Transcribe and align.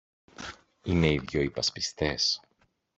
Είναι 0.83 1.11
οι 1.13 1.19
δυο 1.19 1.41
υπασπιστές 1.41 2.41